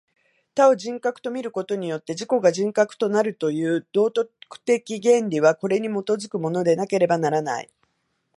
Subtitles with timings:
[0.55, 4.31] 他を人格と見ることによって自己が人格となるという道徳
[4.65, 7.69] 的原理は、これに基づくものでなければならない。